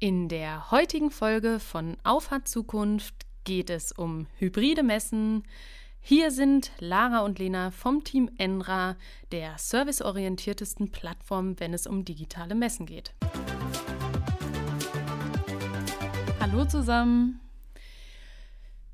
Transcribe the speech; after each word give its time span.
In 0.00 0.28
der 0.28 0.70
heutigen 0.70 1.10
Folge 1.10 1.58
von 1.58 1.96
Auffahrt 2.04 2.46
Zukunft 2.46 3.26
geht 3.42 3.68
es 3.68 3.90
um 3.90 4.28
hybride 4.36 4.84
Messen. 4.84 5.42
Hier 5.98 6.30
sind 6.30 6.70
Lara 6.78 7.24
und 7.24 7.40
Lena 7.40 7.72
vom 7.72 8.04
Team 8.04 8.30
Enra, 8.38 8.96
der 9.32 9.58
serviceorientiertesten 9.58 10.92
Plattform, 10.92 11.58
wenn 11.58 11.74
es 11.74 11.88
um 11.88 12.04
digitale 12.04 12.54
Messen 12.54 12.86
geht. 12.86 13.12
Hallo 16.38 16.64
zusammen. 16.64 17.40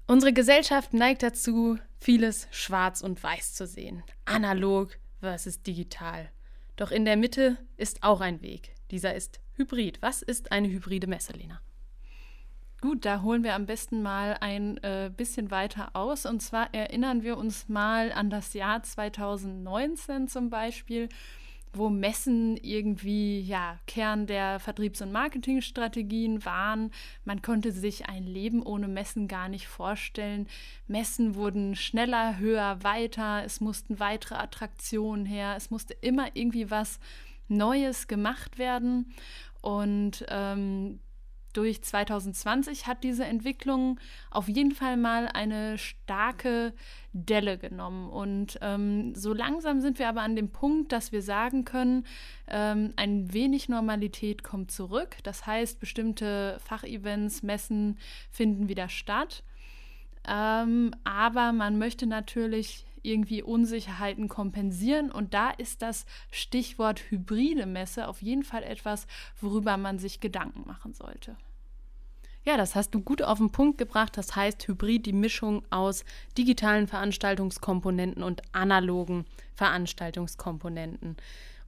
Unsere 0.07 0.33
Gesellschaft 0.33 0.95
neigt 0.95 1.23
dazu, 1.23 1.79
vieles 2.01 2.49
schwarz 2.51 3.03
und 3.03 3.23
weiß 3.23 3.53
zu 3.53 3.67
sehen. 3.67 4.03
Analog 4.25 4.97
versus 5.21 5.61
digital. 5.61 6.31
Doch 6.77 6.91
in 6.91 7.05
der 7.05 7.19
Mitte 7.19 7.59
ist 7.77 8.03
auch 8.03 8.23
ein 8.23 8.41
Weg. 8.41 8.74
Dieser 8.91 9.15
ist 9.15 9.41
Hybrid. 9.57 10.03
Was 10.03 10.23
ist 10.23 10.53
eine 10.53 10.69
hybride 10.69 11.07
Messe, 11.07 11.33
Lena? 11.33 11.61
Gut, 12.85 13.07
da 13.07 13.23
holen 13.23 13.45
wir 13.45 13.55
am 13.55 13.65
besten 13.65 14.03
mal 14.03 14.37
ein 14.41 14.77
äh, 14.85 15.11
bisschen 15.17 15.51
weiter 15.51 15.91
aus. 15.95 16.27
Und 16.27 16.41
zwar 16.41 16.75
erinnern 16.75 17.23
wir 17.23 17.39
uns 17.39 17.67
mal 17.69 18.13
an 18.13 18.29
das 18.29 18.53
Jahr 18.53 18.83
2019 18.83 20.29
zum 20.29 20.51
Beispiel, 20.51 21.09
wo 21.73 21.89
Messen 21.89 22.59
irgendwie 22.59 23.41
ja 23.41 23.79
Kern 23.87 24.27
der 24.27 24.61
Vertriebs- 24.61 25.01
und 25.01 25.13
Marketingstrategien 25.13 26.45
waren. 26.45 26.91
Man 27.25 27.41
konnte 27.41 27.73
sich 27.73 28.07
ein 28.07 28.25
Leben 28.25 28.63
ohne 28.63 28.87
Messen 28.87 29.29
gar 29.29 29.49
nicht 29.49 29.67
vorstellen. 29.67 30.47
Messen 30.87 31.37
wurden 31.37 31.77
schneller, 31.77 32.39
höher, 32.39 32.83
weiter. 32.83 33.45
Es 33.45 33.63
mussten 33.63 33.99
weitere 33.99 34.35
Attraktionen 34.35 35.25
her. 35.25 35.55
Es 35.57 35.71
musste 35.71 35.95
immer 35.95 36.29
irgendwie 36.35 36.71
was 36.71 37.01
Neues 37.49 38.07
gemacht 38.07 38.59
werden. 38.59 39.13
Und 39.61 40.25
ähm, 40.29 41.01
durch 41.55 41.83
2020 41.83 42.87
hat 42.87 43.05
diese 43.05 43.25
Entwicklung 43.25 43.99
auf 44.31 44.49
jeden 44.49 44.73
Fall 44.73 44.97
mal 44.97 45.29
eine 45.29 45.79
starke 45.79 46.75
Delle 47.13 47.59
genommen. 47.59 48.11
Und 48.11 48.59
ähm, 48.61 49.15
so 49.15 49.33
langsam 49.33 49.81
sind 49.81 49.99
wir 49.99 50.09
aber 50.09 50.23
an 50.23 50.37
dem 50.37 50.51
Punkt, 50.51 50.91
dass 50.91 51.13
wir 51.13 51.23
sagen 51.23 51.65
können, 51.65 52.05
ähm, 52.49 52.93
ein 52.97 53.33
wenig 53.33 53.69
Normalität 53.69 54.43
kommt 54.43 54.73
zurück. 54.73 55.17
Das 55.23 55.47
heißt, 55.47 55.79
bestimmte 55.79 56.59
Fachevents, 56.59 57.43
Messen 57.45 57.99
finden 58.31 58.69
wieder 58.69 58.89
statt. 58.89 59.45
Ähm, 60.27 60.91
aber 61.05 61.53
man 61.53 61.79
möchte 61.79 62.07
natürlich 62.07 62.85
irgendwie 63.05 63.43
Unsicherheiten 63.43 64.29
kompensieren. 64.29 65.11
Und 65.11 65.35
da 65.35 65.51
ist 65.51 65.83
das 65.83 66.07
Stichwort 66.31 67.11
hybride 67.11 67.67
Messe 67.67 68.09
auf 68.09 68.23
jeden 68.23 68.43
Fall 68.43 68.63
etwas, 68.63 69.07
worüber 69.41 69.77
man 69.77 69.99
sich 69.99 70.21
Gedanken 70.21 70.67
machen 70.67 70.95
sollte. 70.95 71.37
Ja, 72.47 72.59
das 72.59 72.75
hast 72.75 72.91
du 72.91 73.01
gut 73.01 73.23
auf 73.23 73.39
den 73.39 73.51
Punkt 73.51 73.79
gebracht. 73.79 74.17
Das 74.19 74.37
heißt 74.37 74.69
Hybrid, 74.69 75.07
die 75.07 75.15
Mischung 75.15 75.63
aus 75.71 76.05
digitalen 76.37 76.87
Veranstaltungskomponenten 76.87 78.23
und 78.23 78.43
analogen 78.53 79.25
Veranstaltungskomponenten. 79.55 81.17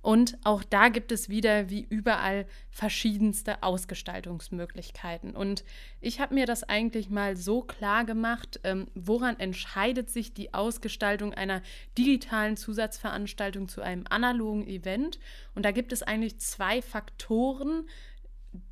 Und 0.06 0.38
auch 0.44 0.62
da 0.62 0.88
gibt 0.88 1.10
es 1.10 1.28
wieder 1.28 1.68
wie 1.68 1.84
überall 1.84 2.46
verschiedenste 2.70 3.64
Ausgestaltungsmöglichkeiten. 3.64 5.34
Und 5.34 5.64
ich 6.00 6.20
habe 6.20 6.34
mir 6.34 6.46
das 6.46 6.62
eigentlich 6.62 7.10
mal 7.10 7.34
so 7.36 7.62
klar 7.62 8.04
gemacht, 8.04 8.60
ähm, 8.62 8.86
woran 8.94 9.40
entscheidet 9.40 10.08
sich 10.08 10.32
die 10.32 10.54
Ausgestaltung 10.54 11.34
einer 11.34 11.60
digitalen 11.98 12.56
Zusatzveranstaltung 12.56 13.66
zu 13.68 13.82
einem 13.82 14.04
analogen 14.08 14.68
Event. 14.68 15.18
Und 15.56 15.64
da 15.64 15.72
gibt 15.72 15.92
es 15.92 16.04
eigentlich 16.04 16.38
zwei 16.38 16.82
Faktoren, 16.82 17.88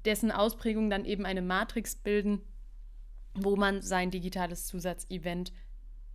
dessen 0.05 0.31
Ausprägung 0.31 0.89
dann 0.89 1.05
eben 1.05 1.27
eine 1.27 1.43
Matrix 1.43 1.97
bilden, 1.97 2.43
wo 3.35 3.57
man 3.57 3.83
sein 3.83 4.12
digitales 4.12 4.67
Zusatzevent 4.67 5.53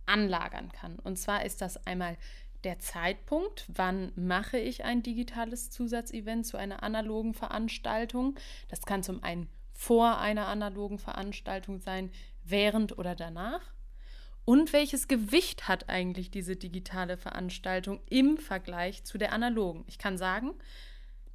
anlagern 0.06 0.72
kann. 0.72 0.98
Und 0.98 1.18
zwar 1.18 1.44
ist 1.44 1.60
das 1.60 1.86
einmal 1.86 2.16
der 2.64 2.78
Zeitpunkt, 2.78 3.64
wann 3.68 4.12
mache 4.16 4.58
ich 4.58 4.84
ein 4.84 5.02
digitales 5.02 5.70
Zusatzevent 5.70 6.46
zu 6.46 6.56
einer 6.56 6.82
analogen 6.82 7.34
Veranstaltung. 7.34 8.36
Das 8.68 8.82
kann 8.82 9.02
zum 9.02 9.22
einen 9.22 9.48
vor 9.72 10.18
einer 10.18 10.46
analogen 10.46 10.98
Veranstaltung 10.98 11.80
sein, 11.80 12.10
während 12.44 12.98
oder 12.98 13.14
danach. 13.14 13.72
Und 14.44 14.72
welches 14.72 15.08
Gewicht 15.08 15.68
hat 15.68 15.88
eigentlich 15.88 16.30
diese 16.30 16.56
digitale 16.56 17.16
Veranstaltung 17.16 18.00
im 18.08 18.36
Vergleich 18.36 19.04
zu 19.04 19.16
der 19.16 19.32
analogen? 19.32 19.84
Ich 19.86 19.98
kann 19.98 20.18
sagen, 20.18 20.52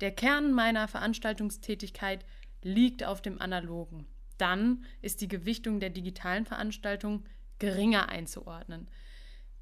der 0.01 0.11
Kern 0.11 0.51
meiner 0.51 0.87
Veranstaltungstätigkeit 0.87 2.25
liegt 2.61 3.03
auf 3.03 3.21
dem 3.21 3.39
analogen. 3.39 4.07
Dann 4.37 4.85
ist 5.01 5.21
die 5.21 5.27
Gewichtung 5.27 5.79
der 5.79 5.89
digitalen 5.89 6.45
Veranstaltung 6.45 7.23
geringer 7.59 8.09
einzuordnen. 8.09 8.89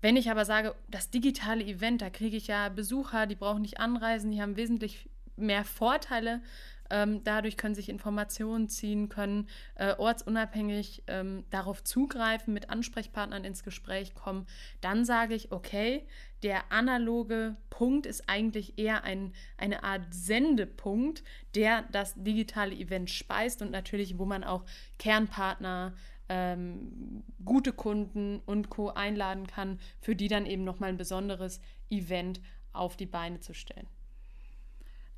Wenn 0.03 0.17
ich 0.17 0.29
aber 0.29 0.43
sage, 0.43 0.75
das 0.89 1.11
digitale 1.11 1.63
Event, 1.63 2.01
da 2.01 2.09
kriege 2.09 2.35
ich 2.35 2.47
ja 2.47 2.67
Besucher, 2.67 3.25
die 3.25 3.35
brauchen 3.35 3.61
nicht 3.61 3.79
anreisen, 3.79 4.31
die 4.31 4.41
haben 4.41 4.57
wesentlich 4.57 5.09
mehr 5.37 5.63
Vorteile. 5.63 6.41
Ähm, 6.89 7.23
dadurch 7.23 7.55
können 7.55 7.73
sich 7.73 7.87
Informationen 7.87 8.67
ziehen, 8.67 9.07
können 9.07 9.47
äh, 9.75 9.95
ortsunabhängig 9.95 11.03
ähm, 11.07 11.45
darauf 11.51 11.85
zugreifen, 11.85 12.53
mit 12.53 12.69
Ansprechpartnern 12.69 13.45
ins 13.45 13.63
Gespräch 13.63 14.13
kommen. 14.13 14.45
Dann 14.81 15.05
sage 15.05 15.35
ich, 15.35 15.53
okay, 15.53 16.05
der 16.43 16.69
analoge 16.73 17.55
Punkt 17.69 18.05
ist 18.05 18.27
eigentlich 18.27 18.77
eher 18.77 19.05
ein, 19.05 19.31
eine 19.55 19.85
Art 19.85 20.13
Sendepunkt, 20.13 21.23
der 21.55 21.83
das 21.93 22.13
digitale 22.15 22.75
Event 22.75 23.09
speist 23.09 23.61
und 23.61 23.71
natürlich, 23.71 24.19
wo 24.19 24.25
man 24.25 24.43
auch 24.43 24.65
Kernpartner 24.99 25.93
ähm, 26.29 27.23
gute 27.43 27.73
Kunden 27.73 28.39
und 28.45 28.69
Co. 28.69 28.89
einladen 28.89 29.47
kann, 29.47 29.79
für 29.99 30.15
die 30.15 30.27
dann 30.27 30.45
eben 30.45 30.63
nochmal 30.63 30.89
ein 30.89 30.97
besonderes 30.97 31.59
Event 31.89 32.41
auf 32.71 32.97
die 32.97 33.05
Beine 33.05 33.39
zu 33.39 33.53
stellen. 33.53 33.87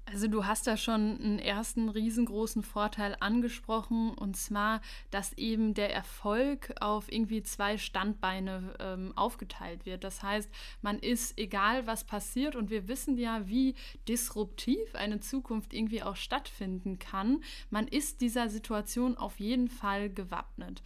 Also 0.08 0.28
du 0.28 0.46
hast 0.46 0.68
da 0.68 0.78
schon 0.78 1.20
einen 1.20 1.40
ersten 1.40 1.90
riesengroßen 1.90 2.62
Vorteil 2.62 3.18
angesprochen, 3.20 4.12
und 4.12 4.38
zwar, 4.38 4.82
dass 5.10 5.34
eben 5.34 5.74
der 5.74 5.94
Erfolg 5.94 6.74
auf 6.80 7.12
irgendwie 7.12 7.42
zwei 7.42 7.80
Standbeine 7.80 8.76
ähm, 8.80 9.14
aufgeteilt 9.16 9.86
wird. 9.88 10.04
Das 10.04 10.22
heißt, 10.22 10.50
man 10.84 11.00
ist, 11.00 11.40
egal 11.40 11.88
was 11.88 12.04
passiert, 12.04 12.56
und 12.56 12.70
wir 12.70 12.88
wissen 12.88 13.18
ja, 13.18 13.48
wie 13.48 13.74
disruptiv 14.08 14.94
eine 14.94 15.22
Zukunft 15.22 15.74
irgendwie 15.74 16.04
auch 16.04 16.16
stattfinden 16.16 17.00
kann, 17.00 17.44
man 17.72 17.88
ist 17.88 18.22
dieser 18.22 18.48
Situation 18.48 19.18
auf 19.18 19.40
jeden 19.40 19.70
Fall 19.70 20.12
gewappnet. 20.12 20.84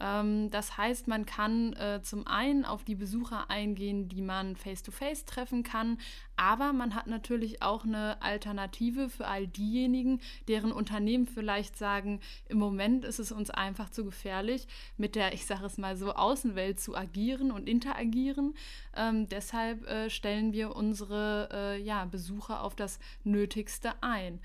Ähm, 0.00 0.50
das 0.50 0.76
heißt, 0.76 1.08
man 1.08 1.26
kann 1.26 1.72
äh, 1.74 2.00
zum 2.02 2.26
einen 2.26 2.64
auf 2.64 2.84
die 2.84 2.94
Besucher 2.94 3.50
eingehen, 3.50 4.08
die 4.08 4.22
man 4.22 4.56
face-to-face 4.56 5.22
-face 5.22 5.26
treffen 5.26 5.62
kann, 5.62 5.98
aber 6.36 6.72
man 6.72 6.94
hat 6.94 7.08
natürlich 7.08 7.62
auch 7.62 7.84
eine 7.84 8.22
Alternative 8.22 9.08
für 9.08 9.26
all 9.26 9.48
diejenigen, 9.48 10.20
deren 10.46 10.70
Unternehmen 10.70 11.26
vielleicht 11.26 11.76
sagen, 11.76 12.20
im 12.48 12.58
Moment 12.58 13.04
ist 13.04 13.18
es 13.18 13.32
uns 13.32 13.50
einfach 13.50 13.90
zu 13.90 14.04
gefährlich, 14.04 14.68
mit 14.96 15.16
der, 15.16 15.34
ich 15.34 15.46
sage 15.46 15.66
es 15.66 15.78
mal 15.78 15.96
so, 15.96 16.12
Außenwelt 16.12 16.78
zu 16.78 16.96
agieren 16.96 17.50
und 17.50 17.68
interagieren. 17.68 18.54
Ähm, 18.96 19.28
deshalb 19.28 19.84
äh, 19.88 20.10
stellen 20.10 20.52
wir 20.52 20.76
unsere 20.76 21.48
äh, 21.52 21.82
ja, 21.82 22.04
Besucher 22.04 22.62
auf 22.62 22.76
das 22.76 23.00
Nötigste 23.24 23.92
ein. 24.00 24.40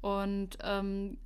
Und 0.00 0.58
ähm, 0.62 1.18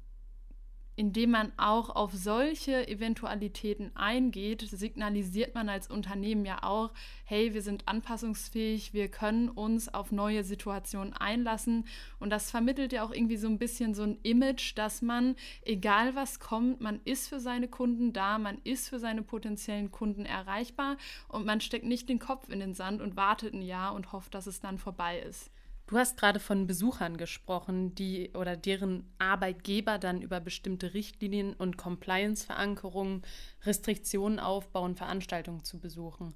indem 1.01 1.31
man 1.31 1.51
auch 1.57 1.89
auf 1.89 2.13
solche 2.13 2.87
Eventualitäten 2.87 3.91
eingeht, 3.97 4.69
signalisiert 4.69 5.55
man 5.55 5.71
als 5.71 5.89
Unternehmen 5.89 6.45
ja 6.45 6.63
auch, 6.63 6.93
hey, 7.25 7.55
wir 7.55 7.63
sind 7.63 7.89
anpassungsfähig, 7.89 8.93
wir 8.93 9.09
können 9.09 9.49
uns 9.49 9.89
auf 9.89 10.13
neue 10.13 10.45
Situationen 10.45 11.15
einlassen. 11.15 11.87
Und 12.19 12.29
das 12.29 12.51
vermittelt 12.51 12.93
ja 12.93 13.03
auch 13.03 13.13
irgendwie 13.13 13.39
so 13.39 13.49
ein 13.49 13.57
bisschen 13.57 13.95
so 13.95 14.03
ein 14.03 14.19
Image, 14.25 14.77
dass 14.77 15.01
man, 15.01 15.37
egal 15.63 16.15
was 16.17 16.39
kommt, 16.39 16.83
man 16.83 17.01
ist 17.07 17.29
für 17.29 17.41
seine 17.41 17.69
Kunden 17.69 18.13
da, 18.13 18.37
man 18.37 18.59
ist 18.65 18.91
für 18.91 18.99
seine 18.99 19.23
potenziellen 19.23 19.91
Kunden 19.91 20.27
erreichbar 20.27 20.99
und 21.29 21.47
man 21.47 21.63
steckt 21.63 21.87
nicht 21.87 22.11
den 22.11 22.19
Kopf 22.19 22.51
in 22.51 22.61
den 22.61 22.75
Sand 22.75 23.01
und 23.01 23.17
wartet 23.17 23.55
ein 23.55 23.63
Jahr 23.63 23.95
und 23.95 24.13
hofft, 24.13 24.35
dass 24.35 24.47
es 24.47 24.61
dann 24.61 24.77
vorbei 24.77 25.19
ist. 25.21 25.51
Du 25.91 25.99
hast 25.99 26.17
gerade 26.17 26.39
von 26.39 26.69
Besuchern 26.69 27.17
gesprochen, 27.17 27.97
die 27.97 28.31
oder 28.35 28.57
deren 28.57 29.13
Arbeitgeber 29.19 29.99
dann 29.99 30.23
über 30.23 30.39
bestimmte 30.39 30.95
Richtlinien 30.95 31.53
und 31.53 31.77
Compliance-Verankerungen 31.79 33.23
Restriktionen 33.65 34.39
aufbauen, 34.39 34.95
Veranstaltungen 34.95 35.65
zu 35.65 35.81
besuchen. 35.81 36.35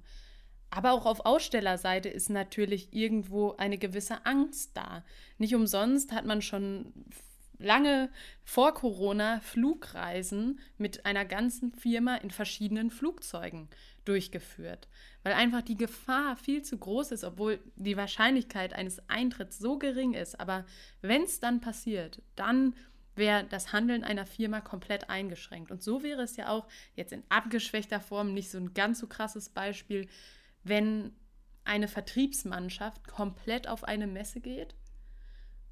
Aber 0.71 0.91
auch 0.91 1.05
auf 1.05 1.25
Ausstellerseite 1.25 2.09
ist 2.09 2.29
natürlich 2.29 2.93
irgendwo 2.93 3.53
eine 3.53 3.77
gewisse 3.77 4.25
Angst 4.25 4.71
da. 4.73 5.05
Nicht 5.37 5.55
umsonst 5.55 6.11
hat 6.11 6.25
man 6.25 6.41
schon 6.41 6.91
lange 7.57 8.09
vor 8.43 8.73
Corona 8.73 9.39
Flugreisen 9.39 10.59
mit 10.77 11.05
einer 11.05 11.23
ganzen 11.23 11.71
Firma 11.71 12.17
in 12.17 12.29
verschiedenen 12.29 12.91
Flugzeugen 12.91 13.69
durchgeführt, 14.05 14.87
weil 15.23 15.33
einfach 15.33 15.61
die 15.61 15.77
Gefahr 15.77 16.37
viel 16.37 16.61
zu 16.63 16.77
groß 16.77 17.11
ist, 17.11 17.23
obwohl 17.23 17.59
die 17.75 17.97
Wahrscheinlichkeit 17.97 18.73
eines 18.73 19.09
Eintritts 19.09 19.57
so 19.57 19.77
gering 19.77 20.13
ist. 20.13 20.39
Aber 20.39 20.65
wenn 21.01 21.23
es 21.23 21.39
dann 21.39 21.61
passiert, 21.61 22.21
dann 22.35 22.75
wäre 23.15 23.45
das 23.45 23.73
Handeln 23.73 24.03
einer 24.03 24.25
Firma 24.25 24.61
komplett 24.61 25.09
eingeschränkt. 25.09 25.71
Und 25.71 25.81
so 25.81 26.03
wäre 26.03 26.21
es 26.21 26.37
ja 26.37 26.49
auch 26.49 26.67
jetzt 26.95 27.13
in 27.13 27.23
abgeschwächter 27.29 27.99
Form 27.99 28.33
nicht 28.33 28.51
so 28.51 28.57
ein 28.57 28.73
ganz 28.73 28.99
so 28.99 29.07
krasses 29.07 29.49
Beispiel, 29.49 30.07
wenn 30.63 31.13
eine 31.63 31.87
Vertriebsmannschaft 31.87 33.07
komplett 33.07 33.67
auf 33.67 33.83
eine 33.83 34.07
Messe 34.07 34.39
geht 34.39 34.75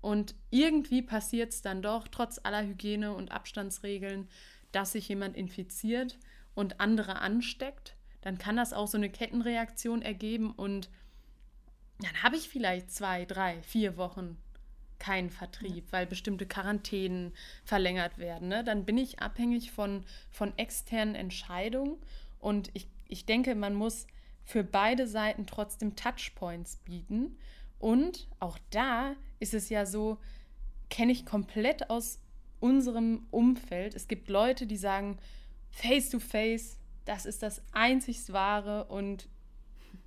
und 0.04 0.36
irgendwie 0.50 1.02
passiert 1.02 1.54
es 1.54 1.62
dann 1.62 1.82
doch, 1.82 2.10
trotz 2.10 2.38
aller 2.44 2.62
Hygiene- 2.62 3.16
und 3.16 3.32
Abstandsregeln, 3.32 4.28
dass 4.74 4.92
sich 4.92 5.08
jemand 5.08 5.38
infiziert 5.38 6.20
und 6.56 6.82
andere 6.82 7.20
ansteckt, 7.20 7.96
dann 8.24 8.38
kann 8.38 8.56
das 8.56 8.72
auch 8.74 8.88
so 8.88 8.98
eine 8.98 9.10
Kettenreaktion 9.10 10.02
ergeben 10.02 10.52
und 10.52 10.90
dann 12.00 12.24
habe 12.24 12.38
ich 12.38 12.50
vielleicht 12.50 12.90
zwei, 12.90 13.26
drei, 13.26 13.62
vier 13.62 13.98
Wochen 13.98 14.38
keinen 14.98 15.30
Vertrieb, 15.30 15.86
ja. 15.86 15.92
weil 15.92 16.06
bestimmte 16.08 16.46
Quarantänen 16.46 17.34
verlängert 17.66 18.18
werden. 18.18 18.48
Ne? 18.48 18.64
Dann 18.64 18.86
bin 18.86 18.98
ich 18.98 19.20
abhängig 19.20 19.72
von, 19.72 20.06
von 20.32 20.58
externen 20.58 21.16
Entscheidungen 21.16 21.98
und 22.40 22.72
ich, 22.74 22.88
ich 23.08 23.26
denke, 23.26 23.56
man 23.56 23.76
muss 23.76 24.08
für 24.46 24.64
beide 24.64 25.06
Seiten 25.06 25.46
trotzdem 25.46 25.98
Touchpoints 25.98 26.78
bieten. 26.78 27.38
Und 27.80 28.30
auch 28.40 28.58
da 28.70 29.16
ist 29.40 29.54
es 29.54 29.68
ja 29.70 29.86
so, 29.86 30.18
kenne 30.90 31.12
ich 31.12 31.26
komplett 31.26 31.90
aus 31.90 32.20
unserem 32.62 33.26
Umfeld. 33.30 33.96
Es 33.96 34.08
gibt 34.08 34.30
Leute, 34.30 34.68
die 34.68 34.78
sagen, 34.78 35.18
face 35.70 36.10
to 36.10 36.20
face, 36.20 36.78
das 37.06 37.26
ist 37.26 37.44
das 37.44 37.62
einzig 37.72 38.32
wahre 38.32 38.86
und 38.86 39.28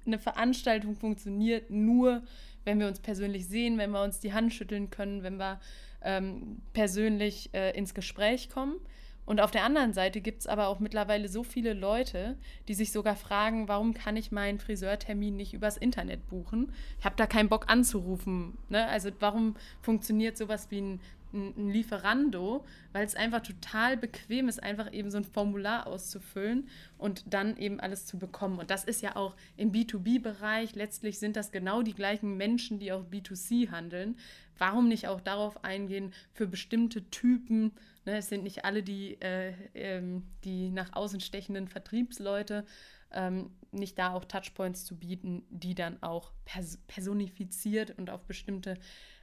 eine 0.06 0.18
Veranstaltung 0.18 0.94
funktioniert 0.94 1.70
nur, 1.70 2.22
wenn 2.64 2.78
wir 2.80 2.88
uns 2.88 3.00
persönlich 3.00 3.46
sehen, 3.46 3.78
wenn 3.78 3.90
wir 3.90 4.02
uns 4.02 4.20
die 4.20 4.32
Hand 4.32 4.52
schütteln 4.52 4.90
können, 4.90 5.22
wenn 5.22 5.38
wir 5.38 5.60
ähm, 6.02 6.62
persönlich 6.72 7.50
äh, 7.52 7.76
ins 7.76 7.94
Gespräch 7.94 8.48
kommen. 8.48 8.76
Und 9.24 9.40
auf 9.40 9.50
der 9.50 9.64
anderen 9.64 9.92
Seite 9.92 10.20
gibt 10.20 10.42
es 10.42 10.46
aber 10.46 10.68
auch 10.68 10.78
mittlerweile 10.78 11.28
so 11.28 11.42
viele 11.42 11.72
Leute, 11.72 12.38
die 12.68 12.74
sich 12.74 12.92
sogar 12.92 13.16
fragen, 13.16 13.66
warum 13.66 13.92
kann 13.92 14.16
ich 14.16 14.30
meinen 14.30 14.60
Friseurtermin 14.60 15.34
nicht 15.36 15.52
übers 15.52 15.76
Internet 15.76 16.28
buchen? 16.28 16.72
Ich 17.00 17.04
habe 17.04 17.16
da 17.16 17.26
keinen 17.26 17.48
Bock 17.48 17.68
anzurufen. 17.68 18.56
Ne? 18.68 18.86
Also 18.86 19.10
warum 19.18 19.56
funktioniert 19.82 20.36
sowas 20.36 20.70
wie 20.70 20.80
ein 20.80 21.00
ein 21.36 21.70
Lieferando, 21.70 22.64
weil 22.92 23.04
es 23.04 23.14
einfach 23.14 23.42
total 23.42 23.96
bequem 23.96 24.48
ist, 24.48 24.62
einfach 24.62 24.92
eben 24.92 25.10
so 25.10 25.18
ein 25.18 25.24
Formular 25.24 25.86
auszufüllen 25.86 26.68
und 26.98 27.32
dann 27.32 27.56
eben 27.56 27.78
alles 27.78 28.06
zu 28.06 28.18
bekommen. 28.18 28.58
Und 28.58 28.70
das 28.70 28.84
ist 28.84 29.02
ja 29.02 29.16
auch 29.16 29.36
im 29.56 29.72
B2B-Bereich, 29.72 30.74
letztlich 30.74 31.18
sind 31.18 31.36
das 31.36 31.52
genau 31.52 31.82
die 31.82 31.94
gleichen 31.94 32.36
Menschen, 32.36 32.78
die 32.78 32.92
auch 32.92 33.04
B2C 33.04 33.70
handeln. 33.70 34.16
Warum 34.58 34.88
nicht 34.88 35.06
auch 35.06 35.20
darauf 35.20 35.64
eingehen, 35.64 36.12
für 36.32 36.46
bestimmte 36.46 37.10
Typen, 37.10 37.72
ne, 38.06 38.16
es 38.16 38.28
sind 38.28 38.42
nicht 38.42 38.64
alle 38.64 38.82
die, 38.82 39.20
äh, 39.20 39.52
ähm, 39.74 40.24
die 40.44 40.70
nach 40.70 40.94
außen 40.94 41.20
stechenden 41.20 41.68
Vertriebsleute, 41.68 42.64
ähm, 43.12 43.50
nicht 43.72 43.98
da 43.98 44.12
auch 44.12 44.24
Touchpoints 44.24 44.84
zu 44.84 44.96
bieten, 44.96 45.44
die 45.50 45.74
dann 45.74 46.02
auch 46.02 46.32
pers 46.44 46.78
personifiziert 46.86 47.96
und 47.98 48.10
auf 48.10 48.24
bestimmte 48.24 48.78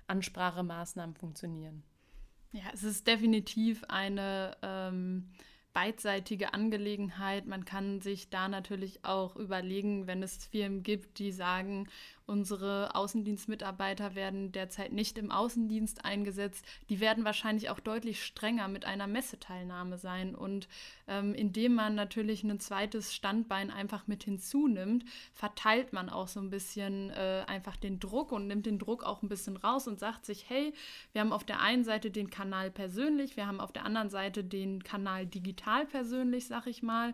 Ansprachemaßnahmen 0.08 1.16
funktionieren. 1.16 1.84
Ja, 2.54 2.62
es 2.72 2.84
ist 2.84 3.08
definitiv 3.08 3.84
eine 3.88 4.56
ähm, 4.62 5.28
beidseitige 5.74 6.54
Angelegenheit. 6.54 7.46
Man 7.46 7.66
kann 7.66 8.02
sich 8.02 8.30
da 8.30 8.48
natürlich 8.48 9.04
auch 9.04 9.36
überlegen, 9.36 10.08
wenn 10.08 10.24
es 10.24 10.46
Firmen 10.46 10.84
gibt, 10.84 11.20
die 11.20 11.32
sagen, 11.32 11.88
Unsere 12.26 12.96
Außendienstmitarbeiter 12.96 14.16
werden 14.16 14.54
derzeit 14.54 14.94
nicht 14.94 15.18
im 15.18 15.30
Außendienst 15.30 16.06
eingesetzt. 16.06 16.66
Die 16.88 17.02
werden 17.02 17.26
wahrscheinlich 17.26 17.70
auch 17.70 17.82
deutlich 17.82 18.24
strenger 18.24 18.70
mit 18.70 18.86
einer 18.86 19.08
Messeteilnahme 19.08 19.98
sein. 19.98 20.34
Und 20.34 20.70
ähm, 21.10 21.34
indem 21.34 21.76
man 21.76 21.96
natürlich 21.96 22.44
ein 22.44 22.62
zweites 22.62 23.14
Standbein 23.14 23.72
einfach 23.72 24.08
mit 24.08 24.24
hinzunimmt, 24.24 25.04
verteilt 25.34 25.92
man 25.92 26.10
auch 26.10 26.30
so 26.30 26.40
ein 26.40 26.50
bisschen 26.50 27.10
äh, 27.10 27.44
einfach 27.46 27.76
den 27.76 28.00
Druck 28.00 28.32
und 28.32 28.48
nimmt 28.48 28.68
den 28.68 28.80
Druck 28.80 29.04
auch 29.04 29.22
ein 29.22 29.28
bisschen 29.28 29.58
raus 29.58 29.90
und 29.90 30.00
sagt 30.00 30.26
sich, 30.26 30.46
hey, 30.48 30.74
wir 31.12 31.20
haben 31.20 31.34
auf 31.34 31.44
der 31.44 31.60
einen 31.60 31.84
Seite 31.84 32.10
den 32.10 32.30
Kanal 32.30 32.72
persönlich, 32.72 33.36
wir 33.36 33.48
haben 33.48 33.60
auf 33.60 33.74
der 33.74 33.84
anderen 33.84 34.10
Seite 34.10 34.46
den 34.46 34.82
Kanal 34.82 35.26
digital 35.26 35.63
persönlich, 35.86 36.48
sag 36.48 36.68
ich 36.68 36.84
mal. 36.84 37.14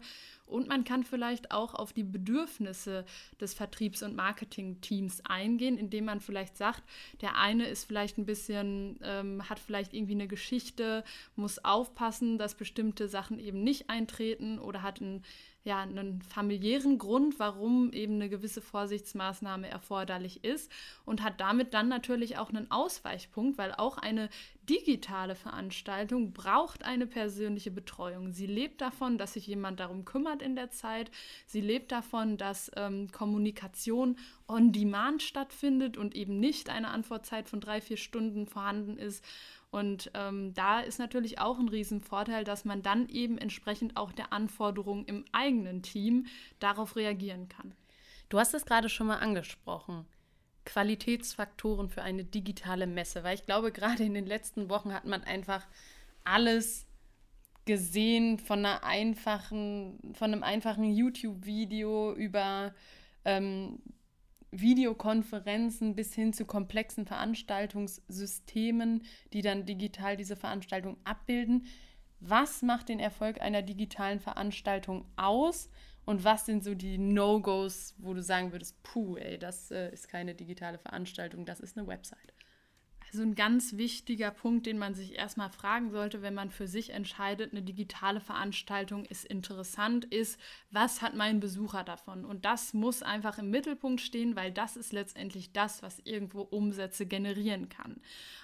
Und 0.49 0.67
man 0.67 0.83
kann 0.83 1.03
vielleicht 1.03 1.51
auch 1.51 1.73
auf 1.73 1.93
die 1.93 2.03
Bedürfnisse 2.03 3.05
des 3.39 3.53
Vertriebs- 3.53 4.03
und 4.03 4.15
Marketing-Teams 4.15 5.21
eingehen, 5.25 5.77
indem 5.77 6.05
man 6.05 6.19
vielleicht 6.19 6.57
sagt, 6.57 6.83
der 7.21 7.37
eine 7.37 7.67
ist 7.67 7.85
vielleicht 7.85 8.17
ein 8.17 8.25
bisschen, 8.25 8.99
ähm, 9.03 9.47
hat 9.49 9.59
vielleicht 9.59 9.93
irgendwie 9.93 10.13
eine 10.13 10.27
Geschichte, 10.27 11.03
muss 11.35 11.63
aufpassen, 11.63 12.37
dass 12.37 12.55
bestimmte 12.55 13.07
Sachen 13.07 13.39
eben 13.39 13.63
nicht 13.63 13.89
eintreten 13.89 14.59
oder 14.59 14.81
hat 14.81 15.01
ein 15.01 15.23
ja, 15.63 15.81
einen 15.81 16.21
familiären 16.21 16.97
Grund, 16.97 17.37
warum 17.37 17.91
eben 17.91 18.15
eine 18.15 18.29
gewisse 18.29 18.61
Vorsichtsmaßnahme 18.61 19.67
erforderlich 19.67 20.43
ist 20.43 20.71
und 21.05 21.21
hat 21.21 21.41
damit 21.41 21.73
dann 21.73 21.89
natürlich 21.89 22.37
auch 22.37 22.49
einen 22.49 22.71
Ausweichpunkt, 22.71 23.57
weil 23.57 23.73
auch 23.73 23.97
eine 23.97 24.29
digitale 24.69 25.35
Veranstaltung 25.35 26.31
braucht 26.31 26.85
eine 26.85 27.07
persönliche 27.07 27.71
Betreuung. 27.71 28.31
Sie 28.31 28.45
lebt 28.45 28.81
davon, 28.81 29.17
dass 29.17 29.33
sich 29.33 29.47
jemand 29.47 29.79
darum 29.79 30.05
kümmert 30.05 30.38
in 30.41 30.55
der 30.55 30.71
Zeit. 30.71 31.11
Sie 31.45 31.61
lebt 31.61 31.91
davon, 31.91 32.37
dass 32.37 32.71
ähm, 32.75 33.11
Kommunikation 33.11 34.17
on 34.47 34.71
demand 34.71 35.21
stattfindet 35.23 35.97
und 35.97 36.15
eben 36.15 36.39
nicht 36.39 36.69
eine 36.69 36.89
Antwortzeit 36.89 37.49
von 37.49 37.61
drei, 37.61 37.81
vier 37.81 37.97
Stunden 37.97 38.45
vorhanden 38.45 38.97
ist. 38.97 39.23
Und 39.71 40.09
ähm, 40.15 40.53
da 40.55 40.79
ist 40.79 40.97
natürlich 40.97 41.39
auch 41.39 41.59
ein 41.59 41.69
Riesenvorteil, 41.69 42.43
dass 42.43 42.65
man 42.65 42.81
dann 42.81 43.07
eben 43.09 43.37
entsprechend 43.37 43.97
auch 43.97 44.11
der 44.11 44.33
Anforderungen 44.33 45.05
im 45.05 45.25
eigenen 45.31 45.83
Team 45.83 46.25
darauf 46.59 46.95
reagieren 46.95 47.49
kann. 47.49 47.73
Du 48.29 48.39
hast 48.39 48.53
es 48.53 48.65
gerade 48.65 48.89
schon 48.89 49.07
mal 49.07 49.17
angesprochen. 49.17 50.05
Qualitätsfaktoren 50.65 51.89
für 51.89 52.01
eine 52.01 52.23
digitale 52.23 52.87
Messe, 52.87 53.23
weil 53.23 53.35
ich 53.35 53.45
glaube, 53.45 53.71
gerade 53.73 54.03
in 54.03 54.13
den 54.13 54.25
letzten 54.25 54.69
Wochen 54.69 54.93
hat 54.93 55.05
man 55.05 55.23
einfach 55.23 55.67
alles 56.23 56.85
gesehen 57.69 58.39
von 58.39 58.65
einer 58.65 58.83
einfachen, 58.83 59.99
von 60.15 60.33
einem 60.33 60.41
einfachen 60.41 60.85
YouTube-Video 60.85 62.15
über 62.15 62.73
ähm, 63.25 63.77
Videokonferenzen 64.49 65.93
bis 65.93 66.15
hin 66.15 66.33
zu 66.33 66.45
komplexen 66.45 67.05
Veranstaltungssystemen, 67.05 69.03
die 69.33 69.43
dann 69.43 69.67
digital 69.67 70.17
diese 70.17 70.35
Veranstaltung 70.35 70.97
abbilden. 71.03 71.67
Was 72.21 72.63
macht 72.63 72.89
den 72.89 72.99
Erfolg 72.99 73.39
einer 73.39 73.61
digitalen 73.61 74.19
Veranstaltung 74.19 75.05
aus? 75.15 75.69
Und 76.05 76.23
was 76.23 76.47
sind 76.47 76.63
so 76.63 76.73
die 76.73 76.97
No-Gos, 76.97 77.93
wo 77.99 78.15
du 78.15 78.23
sagen 78.23 78.51
würdest, 78.51 78.81
puh, 78.81 79.15
ey, 79.17 79.37
das 79.37 79.69
äh, 79.69 79.93
ist 79.93 80.09
keine 80.09 80.33
digitale 80.33 80.79
Veranstaltung, 80.79 81.45
das 81.45 81.59
ist 81.59 81.77
eine 81.77 81.85
Website? 81.85 82.33
Also 83.11 83.23
ein 83.23 83.33
ganz 83.33 83.75
wichtiger 83.75 84.29
Punkt, 84.29 84.67
den 84.67 84.77
man 84.77 84.93
sich 84.93 85.17
erstmal 85.17 85.49
fragen 85.49 85.89
sollte, 85.89 86.21
wenn 86.21 86.35
man 86.35 86.51
für 86.51 86.67
sich 86.67 86.91
entscheidet, 86.91 87.51
eine 87.51 87.63
digitale 87.63 88.19
Veranstaltung 88.21 89.03
ist 89.05 89.25
interessant, 89.25 90.05
ist, 90.05 90.39
was 90.69 91.01
hat 91.01 91.15
mein 91.15 91.39
Besucher 91.39 91.83
davon? 91.83 92.23
Und 92.23 92.45
das 92.45 92.75
muss 92.75 93.01
einfach 93.01 93.39
im 93.39 93.49
Mittelpunkt 93.49 93.99
stehen, 93.99 94.35
weil 94.35 94.51
das 94.51 94.77
ist 94.77 94.93
letztendlich 94.93 95.51
das, 95.53 95.81
was 95.81 95.99
irgendwo 96.03 96.41
Umsätze 96.41 97.07
generieren 97.07 97.67
kann. 97.69 97.99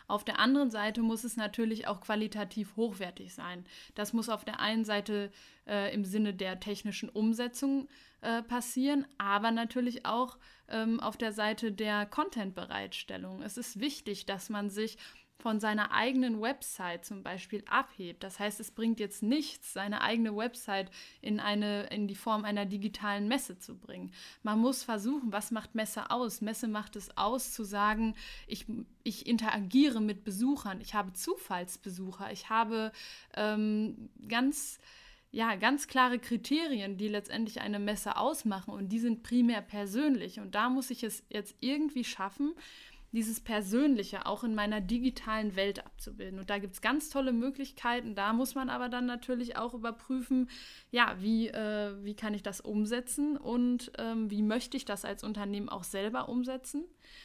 Auf 0.07 0.23
der 0.23 0.39
anderen 0.39 0.71
Seite 0.71 1.01
muss 1.01 1.23
es 1.23 1.37
natürlich 1.37 1.87
auch 1.87 2.01
qualitativ 2.01 2.75
hochwertig 2.75 3.35
sein. 3.35 3.65
Das 3.93 4.13
muss 4.13 4.29
auf 4.29 4.45
der 4.45 4.59
einen 4.59 4.85
Seite 4.85 5.31
äh, 5.67 5.93
im 5.93 6.05
Sinne 6.05 6.33
der 6.33 6.59
technischen 6.59 7.09
Umsetzung 7.09 7.87
äh, 8.21 8.41
passieren, 8.41 9.05
aber 9.19 9.51
natürlich 9.51 10.05
auch 10.07 10.37
ähm, 10.69 10.99
auf 10.99 11.17
der 11.17 11.31
Seite 11.31 11.71
der 11.71 12.05
Content-Bereitstellung. 12.05 13.41
Es 13.41 13.57
ist 13.57 13.79
wichtig, 13.79 14.25
dass 14.25 14.49
man 14.49 14.69
sich 14.69 14.97
von 15.37 15.59
seiner 15.59 15.91
eigenen 15.91 16.41
Website 16.41 17.05
zum 17.05 17.21
Beispiel 17.21 17.63
abhebt. 17.69 18.23
Das 18.23 18.39
heißt, 18.39 18.59
es 18.59 18.71
bringt 18.71 18.99
jetzt 18.99 19.21
nichts, 19.21 19.73
seine 19.73 20.01
eigene 20.01 20.35
Website 20.35 20.89
in, 21.21 21.39
eine, 21.39 21.83
in 21.87 22.07
die 22.07 22.15
Form 22.15 22.45
einer 22.45 22.65
digitalen 22.65 23.27
Messe 23.27 23.59
zu 23.59 23.77
bringen. 23.77 24.11
Man 24.43 24.59
muss 24.59 24.83
versuchen, 24.83 25.31
was 25.31 25.51
macht 25.51 25.75
Messe 25.75 26.09
aus? 26.09 26.41
Messe 26.41 26.67
macht 26.67 26.95
es 26.95 27.15
aus, 27.17 27.53
zu 27.53 27.63
sagen, 27.63 28.15
ich, 28.47 28.65
ich 29.03 29.27
interagiere 29.27 30.01
mit 30.01 30.23
Besuchern, 30.23 30.81
ich 30.81 30.95
habe 30.95 31.13
Zufallsbesucher, 31.13 32.31
ich 32.31 32.49
habe 32.49 32.91
ähm, 33.35 34.09
ganz 34.27 34.79
ja, 35.31 35.55
ganz 35.55 35.87
klare 35.87 36.19
Kriterien, 36.19 36.97
die 36.97 37.07
letztendlich 37.07 37.61
eine 37.61 37.79
Messe 37.79 38.17
ausmachen 38.17 38.73
und 38.73 38.89
die 38.89 38.99
sind 38.99 39.23
primär 39.23 39.61
persönlich. 39.61 40.39
Und 40.39 40.55
da 40.55 40.69
muss 40.69 40.89
ich 40.91 41.03
es 41.03 41.23
jetzt 41.29 41.55
irgendwie 41.59 42.03
schaffen, 42.03 42.53
dieses 43.15 43.39
Persönliche 43.39 44.25
auch 44.25 44.43
in 44.43 44.53
meiner 44.53 44.81
digitalen 44.81 45.55
Welt 45.55 45.83
abzubilden. 45.85 46.37
Und 46.37 46.49
da 46.49 46.59
gibt 46.59 46.73
es 46.73 46.81
ganz 46.81 47.09
tolle 47.09 47.31
Möglichkeiten. 47.31 48.13
Da 48.13 48.33
muss 48.33 48.55
man 48.55 48.69
aber 48.69 48.89
dann 48.89 49.05
natürlich 49.05 49.57
auch 49.57 49.73
überprüfen, 49.73 50.49
ja, 50.91 51.15
wie, 51.19 51.47
äh, 51.47 51.95
wie 52.03 52.15
kann 52.15 52.33
ich 52.33 52.43
das 52.43 52.61
umsetzen 52.61 53.37
und 53.37 53.91
ähm, 53.97 54.29
wie 54.29 54.41
möchte 54.41 54.75
ich 54.75 54.85
das 54.85 55.05
als 55.05 55.23
Unternehmen 55.23 55.69
auch 55.69 55.85
selber 55.85 56.27
umsetzen, 56.27 56.83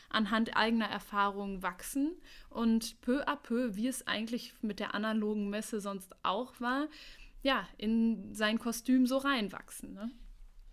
anhand 0.08 0.56
eigener 0.56 0.86
Erfahrungen 0.86 1.62
wachsen 1.62 2.12
und 2.48 3.00
peu 3.00 3.26
à 3.26 3.36
peu, 3.36 3.74
wie 3.74 3.88
es 3.88 4.06
eigentlich 4.06 4.54
mit 4.62 4.78
der 4.78 4.94
analogen 4.94 5.50
Messe 5.50 5.80
sonst 5.80 6.14
auch 6.22 6.60
war, 6.60 6.86
ja, 7.42 7.66
in 7.76 8.34
sein 8.34 8.58
Kostüm 8.58 9.06
so 9.06 9.18
reinwachsen. 9.18 9.94
Ne? 9.94 10.10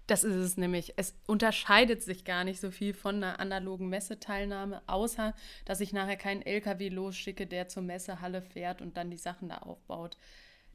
Das 0.07 0.23
ist 0.23 0.35
es 0.35 0.57
nämlich. 0.57 0.93
Es 0.95 1.15
unterscheidet 1.27 2.01
sich 2.01 2.23
gar 2.23 2.43
nicht 2.43 2.59
so 2.59 2.71
viel 2.71 2.93
von 2.93 3.17
einer 3.17 3.39
analogen 3.39 3.89
Messeteilnahme, 3.89 4.81
außer 4.87 5.33
dass 5.65 5.81
ich 5.81 5.91
nachher 5.93 6.17
keinen 6.17 6.41
LKW 6.41 6.89
losschicke, 6.89 7.45
der 7.45 7.67
zur 7.67 7.83
Messehalle 7.83 8.41
fährt 8.41 8.81
und 8.81 8.95
dann 8.97 9.11
die 9.11 9.17
Sachen 9.17 9.49
da 9.49 9.57
aufbaut. 9.57 10.17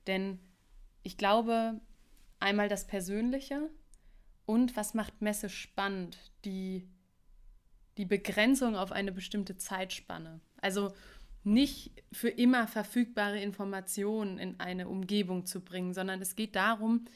Denn 0.06 0.38
ich 1.02 1.16
glaube, 1.16 1.80
einmal 2.40 2.68
das 2.68 2.87
Persönliche 2.87 3.70
und 4.44 4.76
was 4.76 4.92
macht 4.92 5.22
Messe 5.22 5.49
spannend? 5.49 6.18
Die, 6.44 6.88
die 7.96 8.04
Begrenzung 8.04 8.76
auf 8.76 8.92
eine 8.92 9.12
bestimmte 9.12 9.56
Zeitspanne. 9.56 10.40
Also 10.61 10.92
nicht 11.44 12.02
für 12.12 12.28
immer 12.28 12.66
verfügbare 12.66 13.40
Informationen 13.40 14.38
in 14.38 14.61
eine 14.61 14.88
Umgebung 14.88 15.46
zu 15.46 15.61
bringen, 15.61 15.94
sondern 15.94 16.20
es 16.20 16.37
geht 16.37 16.56
darum, 16.56 17.06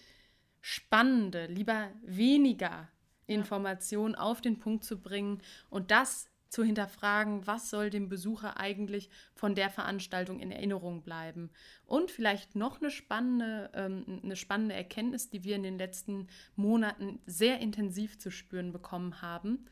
spannende, 0.60 1.46
lieber 1.46 1.90
weniger 2.02 2.88
Informationen 3.26 4.14
auf 4.14 4.40
den 4.40 4.58
Punkt 4.58 4.84
zu 4.84 5.00
bringen 5.00 5.42
und 5.70 5.90
das 5.90 6.28
zu 6.48 6.64
hinterfragen, 6.64 7.46
was 7.46 7.70
soll 7.70 7.90
dem 7.90 8.08
Besucher 8.08 8.58
eigentlich 8.58 9.10
von 9.34 9.54
der 9.54 9.68
Veranstaltung 9.68 10.40
in 10.40 10.52
Erinnerung 10.52 11.02
bleiben. 11.02 11.50
Und 11.84 12.10
vielleicht 12.10 12.54
noch 12.54 12.80
eine 12.80 12.90
spannende, 12.90 13.70
ähm, 13.74 14.20
eine 14.22 14.36
spannende 14.36 14.74
Erkenntnis, 14.74 15.28
die 15.28 15.44
wir 15.44 15.56
in 15.56 15.64
den 15.64 15.76
letzten 15.76 16.28
Monaten 16.54 17.20
sehr 17.26 17.58
intensiv 17.58 18.18
zu 18.18 18.30
spüren 18.30 18.72
bekommen 18.72 19.20
haben. 19.22 19.66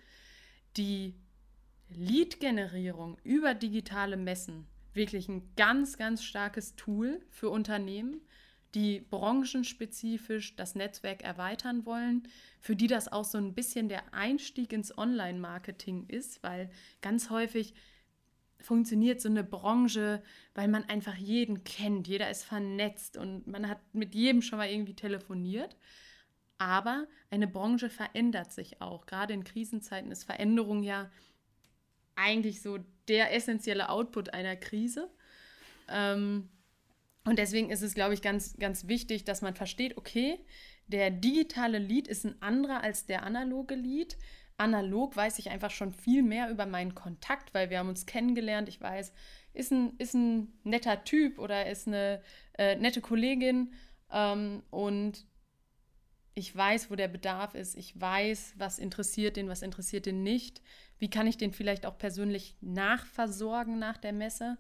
Die 0.76 1.14
Lead-Generierung 1.96 3.18
über 3.24 3.54
digitale 3.54 4.16
Messen, 4.16 4.66
wirklich 4.92 5.28
ein 5.28 5.42
ganz, 5.56 5.96
ganz 5.96 6.22
starkes 6.22 6.76
Tool 6.76 7.20
für 7.30 7.50
Unternehmen, 7.50 8.20
die 8.74 9.00
branchenspezifisch 9.00 10.56
das 10.56 10.74
Netzwerk 10.74 11.22
erweitern 11.22 11.86
wollen, 11.86 12.26
für 12.60 12.74
die 12.74 12.88
das 12.88 13.10
auch 13.10 13.24
so 13.24 13.38
ein 13.38 13.54
bisschen 13.54 13.88
der 13.88 14.12
Einstieg 14.12 14.72
ins 14.72 14.96
Online-Marketing 14.96 16.06
ist, 16.08 16.42
weil 16.42 16.70
ganz 17.00 17.30
häufig 17.30 17.74
funktioniert 18.60 19.20
so 19.20 19.28
eine 19.28 19.44
Branche, 19.44 20.22
weil 20.54 20.68
man 20.68 20.84
einfach 20.84 21.16
jeden 21.16 21.64
kennt, 21.64 22.08
jeder 22.08 22.30
ist 22.30 22.44
vernetzt 22.44 23.16
und 23.16 23.46
man 23.46 23.68
hat 23.68 23.78
mit 23.92 24.14
jedem 24.14 24.42
schon 24.42 24.58
mal 24.58 24.68
irgendwie 24.68 24.94
telefoniert. 24.94 25.76
Aber 26.58 27.06
eine 27.30 27.46
Branche 27.46 27.90
verändert 27.90 28.52
sich 28.52 28.80
auch. 28.80 29.06
Gerade 29.06 29.34
in 29.34 29.44
Krisenzeiten 29.44 30.10
ist 30.10 30.24
Veränderung 30.24 30.82
ja 30.82 31.10
eigentlich 32.16 32.62
so 32.62 32.78
der 33.08 33.34
essentielle 33.34 33.88
Output 33.88 34.32
einer 34.32 34.56
Krise. 34.56 35.10
Ähm, 35.88 36.48
und 37.24 37.38
deswegen 37.38 37.70
ist 37.70 37.82
es, 37.82 37.94
glaube 37.94 38.14
ich, 38.14 38.22
ganz, 38.22 38.56
ganz 38.58 38.86
wichtig, 38.86 39.24
dass 39.24 39.42
man 39.42 39.54
versteht, 39.54 39.96
okay, 39.96 40.38
der 40.86 41.10
digitale 41.10 41.78
Lead 41.78 42.08
ist 42.08 42.24
ein 42.24 42.40
anderer 42.42 42.82
als 42.82 43.06
der 43.06 43.22
analoge 43.22 43.74
Lead. 43.74 44.18
Analog 44.56 45.16
weiß 45.16 45.38
ich 45.38 45.50
einfach 45.50 45.70
schon 45.70 45.92
viel 45.92 46.22
mehr 46.22 46.50
über 46.50 46.66
meinen 46.66 46.94
Kontakt, 46.94 47.54
weil 47.54 47.70
wir 47.70 47.78
haben 47.78 47.88
uns 47.88 48.06
kennengelernt. 48.06 48.68
Ich 48.68 48.80
weiß, 48.80 49.12
ist 49.54 49.72
ein, 49.72 49.96
ist 49.98 50.14
ein 50.14 50.52
netter 50.62 51.04
Typ 51.04 51.38
oder 51.38 51.66
ist 51.66 51.88
eine 51.88 52.20
äh, 52.58 52.76
nette 52.76 53.00
Kollegin 53.00 53.72
ähm, 54.12 54.62
und 54.70 55.26
ich 56.34 56.54
weiß, 56.54 56.90
wo 56.90 56.96
der 56.96 57.08
Bedarf 57.08 57.54
ist. 57.54 57.76
Ich 57.76 57.98
weiß, 57.98 58.54
was 58.56 58.78
interessiert 58.78 59.36
den, 59.36 59.48
was 59.48 59.62
interessiert 59.62 60.06
den 60.06 60.22
nicht. 60.22 60.62
Wie 60.98 61.10
kann 61.10 61.26
ich 61.26 61.36
den 61.36 61.52
vielleicht 61.52 61.86
auch 61.86 61.98
persönlich 61.98 62.56
nachversorgen 62.60 63.78
nach 63.78 63.98
der 63.98 64.12
Messe? 64.12 64.56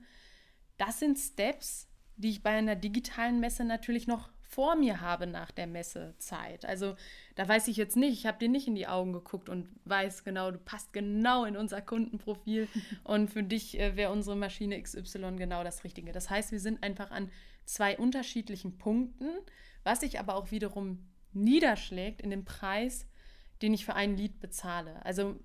Das 0.76 0.98
sind 0.98 1.18
Steps, 1.18 1.88
die 2.16 2.30
ich 2.30 2.42
bei 2.42 2.50
einer 2.50 2.76
digitalen 2.76 3.40
Messe 3.40 3.64
natürlich 3.64 4.06
noch 4.06 4.30
vor 4.54 4.76
mir 4.76 5.00
habe 5.00 5.26
nach 5.26 5.50
der 5.50 5.66
Messezeit. 5.66 6.64
Also 6.64 6.94
da 7.34 7.48
weiß 7.48 7.66
ich 7.68 7.76
jetzt 7.76 7.96
nicht, 7.96 8.12
ich 8.12 8.26
habe 8.26 8.38
dir 8.38 8.48
nicht 8.48 8.68
in 8.68 8.76
die 8.76 8.86
Augen 8.86 9.12
geguckt 9.12 9.48
und 9.48 9.68
weiß 9.84 10.22
genau, 10.22 10.52
du 10.52 10.58
passt 10.58 10.92
genau 10.92 11.44
in 11.44 11.56
unser 11.56 11.80
Kundenprofil 11.82 12.68
und 13.04 13.30
für 13.30 13.42
dich 13.42 13.78
äh, 13.80 13.96
wäre 13.96 14.12
unsere 14.12 14.36
Maschine 14.36 14.80
XY 14.80 15.34
genau 15.36 15.64
das 15.64 15.82
Richtige. 15.82 16.12
Das 16.12 16.30
heißt, 16.30 16.52
wir 16.52 16.60
sind 16.60 16.84
einfach 16.84 17.10
an 17.10 17.30
zwei 17.64 17.98
unterschiedlichen 17.98 18.78
Punkten, 18.78 19.28
was 19.82 20.00
sich 20.00 20.20
aber 20.20 20.36
auch 20.36 20.52
wiederum 20.52 21.04
niederschlägt 21.32 22.20
in 22.20 22.30
dem 22.30 22.44
Preis, 22.44 23.08
den 23.60 23.74
ich 23.74 23.84
für 23.84 23.94
ein 23.94 24.16
Lied 24.16 24.40
bezahle. 24.40 25.04
Also 25.04 25.40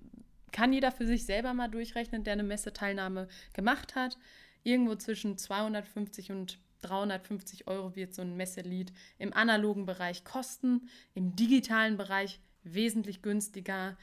kann 0.52 0.72
jeder 0.72 0.92
für 0.92 1.06
sich 1.06 1.24
selber 1.24 1.54
mal 1.54 1.68
durchrechnen, 1.68 2.24
der 2.24 2.34
eine 2.34 2.42
Messeteilnahme 2.42 3.28
gemacht 3.52 3.94
hat 3.94 4.18
irgendwo 4.62 4.94
zwischen 4.96 5.38
250 5.38 6.30
und 6.32 6.58
350 6.82 7.66
Euro 7.66 7.94
wird 7.94 8.14
so 8.14 8.22
ein 8.22 8.36
Messelied 8.36 8.92
im 9.18 9.32
analogen 9.32 9.86
Bereich 9.86 10.24
kosten, 10.24 10.88
im 11.14 11.36
digitalen 11.36 11.96
Bereich 11.96 12.40
wesentlich 12.62 13.22
günstiger. 13.22 13.96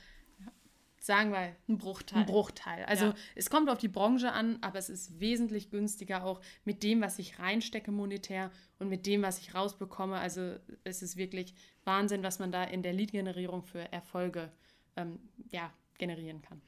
Sagen 1.00 1.32
wir 1.32 1.56
ein 1.70 1.78
Bruchteil. 1.78 2.20
Ein 2.20 2.26
Bruchteil. 2.26 2.84
Also 2.86 3.06
ja. 3.06 3.16
es 3.36 3.50
kommt 3.50 3.70
auf 3.70 3.78
die 3.78 3.88
Branche 3.88 4.32
an, 4.32 4.58
aber 4.62 4.78
es 4.78 4.90
ist 4.90 5.20
wesentlich 5.20 5.70
günstiger 5.70 6.24
auch 6.24 6.42
mit 6.66 6.84
dem, 6.84 7.02
was 7.02 7.18
ich 7.18 7.40
reinstecke 7.40 7.92
monetär 7.92 8.52
und 8.78 8.90
mit 8.90 9.06
dem, 9.06 9.22
was 9.22 9.40
ich 9.40 9.56
rausbekomme. 9.56 10.18
Also 10.18 10.58
es 10.84 11.02
ist 11.02 11.16
wirklich 11.16 11.54
Wahnsinn, 11.86 12.24
was 12.24 12.40
man 12.40 12.52
da 12.52 12.64
in 12.64 12.84
der 12.84 12.94
Lead-Generierung 12.94 13.64
für 13.64 13.92
Erfolge 13.92 14.52
ähm, 14.98 15.20
ja, 15.52 15.72
generieren 15.98 16.42
kann. 16.42 16.62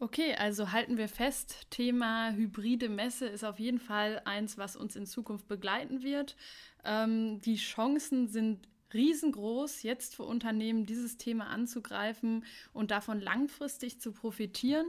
Okay, 0.00 0.34
also 0.34 0.72
halten 0.72 0.98
wir 0.98 1.08
fest, 1.08 1.70
Thema 1.70 2.32
hybride 2.32 2.88
Messe 2.88 3.26
ist 3.26 3.44
auf 3.44 3.58
jeden 3.58 3.78
Fall 3.78 4.20
eins, 4.24 4.58
was 4.58 4.76
uns 4.76 4.96
in 4.96 5.06
Zukunft 5.06 5.46
begleiten 5.48 6.02
wird. 6.02 6.36
Ähm, 6.84 7.40
die 7.40 7.56
Chancen 7.56 8.28
sind 8.28 8.68
riesengroß, 8.92 9.82
jetzt 9.82 10.16
für 10.16 10.24
Unternehmen 10.24 10.84
dieses 10.84 11.16
Thema 11.16 11.46
anzugreifen 11.46 12.44
und 12.72 12.90
davon 12.90 13.20
langfristig 13.20 14.00
zu 14.00 14.12
profitieren. 14.12 14.86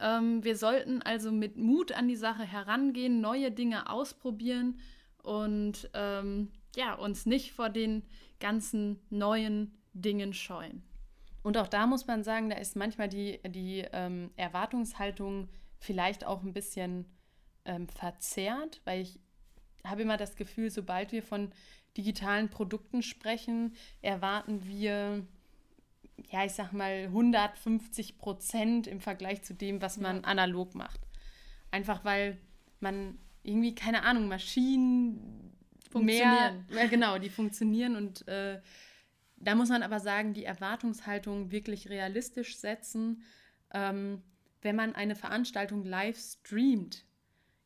Ähm, 0.00 0.42
wir 0.44 0.56
sollten 0.56 1.02
also 1.02 1.30
mit 1.30 1.56
Mut 1.56 1.92
an 1.92 2.08
die 2.08 2.16
Sache 2.16 2.44
herangehen, 2.44 3.20
neue 3.20 3.50
Dinge 3.52 3.88
ausprobieren 3.88 4.80
und 5.22 5.88
ähm, 5.94 6.48
ja, 6.76 6.94
uns 6.94 7.26
nicht 7.26 7.52
vor 7.52 7.70
den 7.70 8.02
ganzen 8.40 8.98
neuen 9.10 9.72
Dingen 9.92 10.32
scheuen. 10.32 10.82
Und 11.42 11.56
auch 11.56 11.68
da 11.68 11.86
muss 11.86 12.06
man 12.06 12.22
sagen, 12.22 12.50
da 12.50 12.56
ist 12.56 12.76
manchmal 12.76 13.08
die, 13.08 13.40
die 13.48 13.84
ähm, 13.92 14.30
Erwartungshaltung 14.36 15.48
vielleicht 15.78 16.24
auch 16.24 16.42
ein 16.42 16.52
bisschen 16.52 17.06
ähm, 17.64 17.88
verzerrt, 17.88 18.80
weil 18.84 19.02
ich 19.02 19.18
habe 19.84 20.02
immer 20.02 20.16
das 20.16 20.36
Gefühl, 20.36 20.70
sobald 20.70 21.12
wir 21.12 21.22
von 21.22 21.50
digitalen 21.96 22.48
Produkten 22.48 23.02
sprechen, 23.02 23.74
erwarten 24.00 24.66
wir, 24.66 25.26
ja, 26.30 26.44
ich 26.44 26.52
sag 26.52 26.72
mal, 26.72 27.04
150 27.06 28.18
Prozent 28.18 28.86
im 28.86 29.00
Vergleich 29.00 29.42
zu 29.42 29.54
dem, 29.54 29.82
was 29.82 29.98
man 29.98 30.16
ja. 30.16 30.22
analog 30.22 30.74
macht. 30.74 31.00
Einfach 31.70 32.04
weil 32.04 32.38
man 32.80 33.18
irgendwie, 33.42 33.74
keine 33.74 34.04
Ahnung, 34.04 34.28
Maschinen 34.28 35.52
funktionieren. 35.90 36.64
Mehr, 36.68 36.82
ja, 36.82 36.88
genau, 36.88 37.18
die 37.18 37.30
funktionieren 37.30 37.96
und 37.96 38.26
äh, 38.28 38.60
da 39.42 39.54
muss 39.54 39.68
man 39.68 39.82
aber 39.82 40.00
sagen, 40.00 40.32
die 40.34 40.44
Erwartungshaltung 40.44 41.50
wirklich 41.50 41.90
realistisch 41.90 42.56
setzen, 42.56 43.22
ähm, 43.74 44.22
wenn 44.60 44.76
man 44.76 44.94
eine 44.94 45.16
Veranstaltung 45.16 45.84
live 45.84 46.18
streamt. 46.18 47.06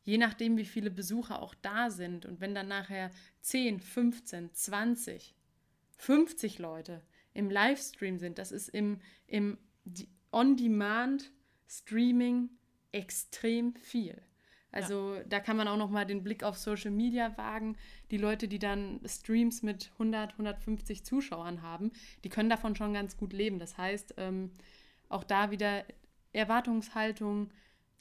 Je 0.02 0.18
nachdem, 0.18 0.56
wie 0.56 0.64
viele 0.64 0.90
Besucher 0.90 1.40
auch 1.42 1.54
da 1.54 1.90
sind 1.90 2.26
und 2.26 2.40
wenn 2.40 2.54
dann 2.54 2.68
nachher 2.68 3.11
10, 3.42 3.80
15, 3.80 4.54
20, 4.54 5.35
50 5.99 6.59
Leute 6.59 7.02
im 7.35 7.50
Livestream 7.50 8.18
sind, 8.18 8.38
das 8.38 8.52
ist 8.52 8.68
im, 8.68 9.00
im 9.26 9.59
On-Demand-Streaming 10.33 12.50
extrem 12.92 13.75
viel. 13.75 14.23
Also 14.76 15.14
ja. 15.14 15.23
da 15.25 15.40
kann 15.40 15.56
man 15.56 15.68
auch 15.68 15.76
noch 15.76 15.90
mal 15.90 16.04
den 16.04 16.23
Blick 16.23 16.42
auf 16.42 16.59
Social 16.59 16.90
Media 16.90 17.37
wagen. 17.37 17.76
Die 18.11 18.18
Leute, 18.18 18.47
die 18.47 18.59
dann 18.59 19.00
Streams 19.06 19.62
mit 19.62 19.90
100, 19.95 20.33
150 20.33 21.04
Zuschauern 21.04 21.62
haben, 21.62 21.90
die 22.25 22.28
können 22.28 22.50
davon 22.50 22.76
schon 22.76 22.92
ganz 22.92 23.16
gut 23.16 23.33
leben. 23.33 23.59
Das 23.59 23.78
heißt, 23.78 24.14
ähm, 24.18 24.50
auch 25.09 25.25
da 25.25 25.50
wieder 25.50 25.85
Erwartungshaltung 26.33 27.50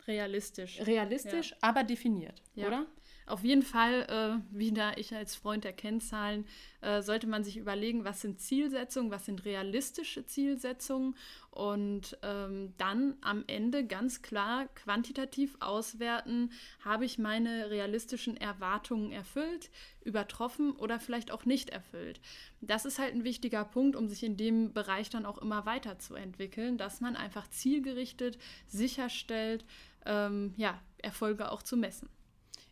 realistisch. 0.07 0.81
Realistisch, 0.81 1.51
ja. 1.51 1.57
aber 1.61 1.83
definiert, 1.83 2.41
ja. 2.53 2.67
oder? 2.67 2.85
Auf 3.27 3.43
jeden 3.43 3.63
Fall, 3.63 4.03
äh, 4.03 4.55
wieder 4.55 4.97
ich 4.97 5.15
als 5.15 5.35
Freund 5.35 5.63
der 5.63 5.73
Kennzahlen, 5.73 6.45
äh, 6.81 7.01
sollte 7.01 7.25
man 7.25 7.43
sich 7.43 7.57
überlegen, 7.57 8.05
was 8.05 8.21
sind 8.21 8.39
Zielsetzungen, 8.39 9.09
was 9.09 9.25
sind 9.25 9.45
realistische 9.45 10.25
Zielsetzungen 10.25 11.15
und 11.49 12.17
ähm, 12.21 12.73
dann 12.77 13.15
am 13.21 13.43
Ende 13.47 13.85
ganz 13.85 14.21
klar 14.21 14.67
quantitativ 14.75 15.55
auswerten, 15.59 16.51
habe 16.83 17.05
ich 17.05 17.17
meine 17.17 17.71
realistischen 17.71 18.37
Erwartungen 18.37 19.11
erfüllt, 19.11 19.71
übertroffen 20.03 20.73
oder 20.73 20.99
vielleicht 20.99 21.31
auch 21.31 21.45
nicht 21.45 21.71
erfüllt. 21.71 22.21
Das 22.61 22.85
ist 22.85 22.99
halt 22.99 23.15
ein 23.15 23.23
wichtiger 23.23 23.65
Punkt, 23.65 23.95
um 23.95 24.07
sich 24.07 24.23
in 24.23 24.37
dem 24.37 24.71
Bereich 24.71 25.09
dann 25.09 25.25
auch 25.25 25.39
immer 25.39 25.65
weiterzuentwickeln, 25.65 26.77
dass 26.77 27.01
man 27.01 27.15
einfach 27.15 27.49
zielgerichtet 27.49 28.37
sicherstellt, 28.67 29.65
ähm, 30.05 30.53
ja, 30.57 30.79
Erfolge 30.99 31.51
auch 31.51 31.63
zu 31.63 31.75
messen. 31.75 32.07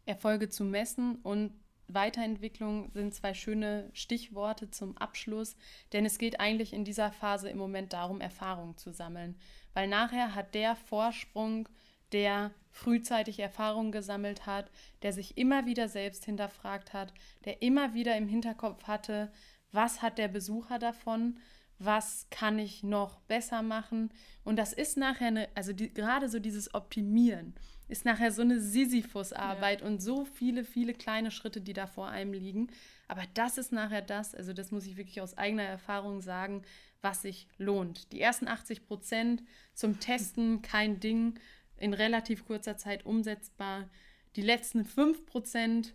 Erfolge 0.06 0.50
zu 0.50 0.64
messen 0.64 1.16
und 1.18 1.54
Weiterentwicklung 1.88 2.92
sind 2.94 3.14
zwei 3.14 3.34
schöne 3.34 3.90
Stichworte 3.94 4.70
zum 4.70 4.98
Abschluss, 4.98 5.56
denn 5.92 6.06
es 6.06 6.18
geht 6.18 6.40
eigentlich 6.40 6.74
in 6.74 6.86
dieser 6.86 7.12
Phase 7.12 7.50
im 7.50 7.58
Moment 7.58 7.94
darum, 7.94 8.22
Erfahrung 8.22 8.78
zu 8.78 8.92
sammeln, 8.92 9.36
weil 9.74 9.88
nachher 9.88 10.36
hat 10.36 10.56
der 10.56 10.76
Vorsprung, 10.76 11.68
der 12.12 12.52
frühzeitig 12.70 13.40
Erfahrung 13.40 13.92
gesammelt 13.92 14.46
hat, 14.46 14.70
der 15.02 15.14
sich 15.14 15.38
immer 15.38 15.66
wieder 15.66 15.88
selbst 15.88 16.26
hinterfragt 16.26 16.94
hat, 16.94 17.14
der 17.46 17.62
immer 17.62 17.94
wieder 17.94 18.16
im 18.18 18.28
Hinterkopf 18.28 18.84
hatte, 18.84 19.32
was 19.72 20.02
hat 20.02 20.18
der 20.18 20.28
Besucher 20.28 20.80
davon, 20.80 21.40
was 21.80 22.28
kann 22.30 22.60
ich 22.60 22.84
noch 22.84 23.20
besser 23.22 23.62
machen? 23.62 24.12
Und 24.44 24.58
das 24.58 24.74
ist 24.74 24.96
nachher 24.96 25.28
eine, 25.28 25.50
also 25.56 25.74
die, 25.74 25.92
gerade 25.92 26.30
so 26.30 26.40
dieses 26.40 26.74
Optimieren 26.74 27.56
ist 27.88 28.06
nachher 28.06 28.32
so 28.32 28.42
eine 28.42 28.60
Sisyphus-Arbeit 28.60 29.82
ja. 29.82 29.88
und 29.88 30.02
so 30.02 30.26
viele, 30.26 30.64
viele 30.64 30.94
kleine 30.94 31.32
Schritte, 31.32 31.62
die 31.62 31.74
da 31.74 31.88
vor 31.88 32.08
einem 32.08 32.34
liegen. 32.34 32.68
Aber 33.08 33.24
das 33.34 33.58
ist 33.58 33.72
nachher 33.72 34.02
das, 34.02 34.34
also 34.34 34.54
das 34.54 34.72
muss 34.72 34.86
ich 34.86 34.98
wirklich 34.98 35.22
aus 35.22 35.38
eigener 35.38 35.64
Erfahrung 35.64 36.22
sagen, 36.22 36.64
was 37.02 37.22
sich 37.22 37.48
lohnt. 37.58 38.12
Die 38.14 38.22
ersten 38.22 38.48
80 38.48 38.86
Prozent 38.86 39.44
zum 39.74 40.00
Testen, 40.00 40.62
kein 40.62 41.00
Ding, 41.00 41.40
in 41.78 41.94
relativ 41.94 42.46
kurzer 42.46 42.78
Zeit 42.78 43.06
umsetzbar. 43.06 43.90
Die 44.36 44.42
letzten 44.42 44.86
5 44.86 45.26
Prozent 45.26 45.94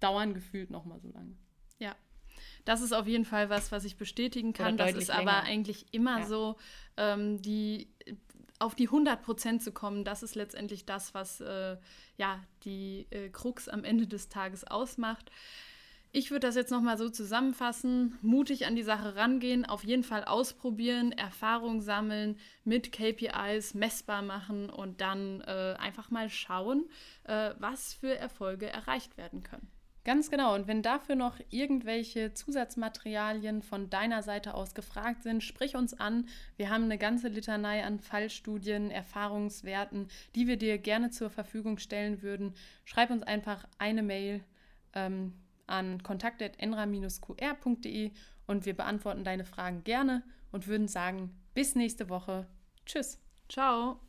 dauern 0.00 0.34
gefühlt 0.34 0.70
nochmal 0.70 1.00
so 1.00 1.10
lange. 1.10 1.36
Ja, 1.78 1.96
das 2.64 2.82
ist 2.82 2.92
auf 2.92 3.06
jeden 3.06 3.24
Fall 3.24 3.48
was, 3.48 3.72
was 3.72 3.84
ich 3.84 3.96
bestätigen 3.96 4.52
kann. 4.52 4.76
Das 4.76 4.92
ist 4.92 5.08
länger. 5.08 5.20
aber 5.20 5.42
eigentlich 5.44 5.86
immer 5.92 6.20
ja. 6.20 6.26
so. 6.26 6.56
Ähm, 6.96 7.40
die 7.40 7.88
auf 8.60 8.74
die 8.74 8.86
100 8.86 9.22
Prozent 9.22 9.62
zu 9.62 9.72
kommen, 9.72 10.04
das 10.04 10.22
ist 10.22 10.36
letztendlich 10.36 10.84
das, 10.84 11.14
was 11.14 11.40
äh, 11.40 11.76
ja, 12.16 12.40
die 12.64 13.06
äh, 13.10 13.30
Krux 13.30 13.68
am 13.68 13.82
Ende 13.84 14.06
des 14.06 14.28
Tages 14.28 14.64
ausmacht. 14.64 15.30
Ich 16.12 16.30
würde 16.30 16.46
das 16.46 16.56
jetzt 16.56 16.72
nochmal 16.72 16.98
so 16.98 17.08
zusammenfassen. 17.08 18.18
Mutig 18.20 18.66
an 18.66 18.74
die 18.74 18.82
Sache 18.82 19.14
rangehen, 19.14 19.64
auf 19.64 19.84
jeden 19.84 20.02
Fall 20.02 20.24
ausprobieren, 20.24 21.12
Erfahrung 21.12 21.80
sammeln, 21.80 22.36
mit 22.64 22.90
KPIs 22.90 23.74
messbar 23.74 24.22
machen 24.22 24.70
und 24.70 25.00
dann 25.00 25.40
äh, 25.42 25.76
einfach 25.78 26.10
mal 26.10 26.28
schauen, 26.28 26.88
äh, 27.24 27.54
was 27.58 27.94
für 27.94 28.16
Erfolge 28.16 28.68
erreicht 28.68 29.16
werden 29.16 29.44
können. 29.44 29.68
Ganz 30.04 30.30
genau. 30.30 30.54
Und 30.54 30.66
wenn 30.66 30.82
dafür 30.82 31.14
noch 31.14 31.38
irgendwelche 31.50 32.32
Zusatzmaterialien 32.32 33.60
von 33.60 33.90
deiner 33.90 34.22
Seite 34.22 34.54
aus 34.54 34.72
gefragt 34.74 35.22
sind, 35.22 35.44
sprich 35.44 35.76
uns 35.76 35.92
an. 35.92 36.26
Wir 36.56 36.70
haben 36.70 36.84
eine 36.84 36.96
ganze 36.96 37.28
Litanei 37.28 37.84
an 37.84 38.00
Fallstudien, 38.00 38.90
Erfahrungswerten, 38.90 40.08
die 40.34 40.46
wir 40.46 40.56
dir 40.56 40.78
gerne 40.78 41.10
zur 41.10 41.28
Verfügung 41.28 41.76
stellen 41.78 42.22
würden. 42.22 42.54
Schreib 42.84 43.10
uns 43.10 43.24
einfach 43.24 43.66
eine 43.78 44.02
Mail 44.02 44.42
ähm, 44.94 45.34
an 45.66 46.02
kontakt.enra-qr.de 46.02 48.12
und 48.46 48.64
wir 48.66 48.74
beantworten 48.74 49.22
deine 49.22 49.44
Fragen 49.44 49.84
gerne 49.84 50.22
und 50.50 50.66
würden 50.66 50.88
sagen, 50.88 51.38
bis 51.54 51.74
nächste 51.74 52.08
Woche. 52.08 52.46
Tschüss. 52.86 53.20
Ciao. 53.48 54.00